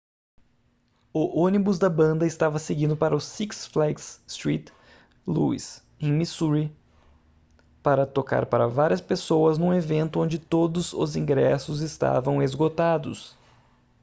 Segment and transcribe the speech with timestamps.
[1.13, 4.73] o ônibus da banda estava seguindo para o six flags st
[5.27, 6.75] louis em missouri
[7.83, 13.37] para tocar para várias pessoas num evento onde todos os ingressos estavam esgotados